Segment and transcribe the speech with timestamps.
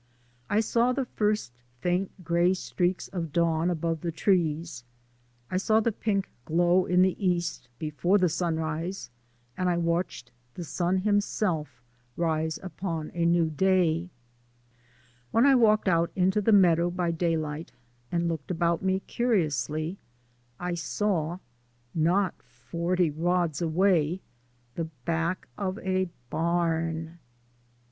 [0.49, 4.83] I saw the first faint gray streaks of dawn above the trees,
[5.51, 9.11] I saw the pink glow in the east before the sunrise,
[9.55, 11.83] and I watched the sun himself
[12.17, 14.09] rise upon a new day
[15.29, 17.71] When I walked out into the meadow by daylight
[18.11, 19.99] and looked about me curiously,
[20.59, 21.37] I saw,
[21.93, 24.21] not forty rods away,
[24.73, 27.19] the back of a barn.